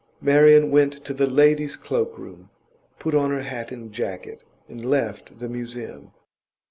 [0.19, 2.49] Marian went to the ladies' cloak room,
[2.97, 6.11] put on her hat and jacket, and left the Museum.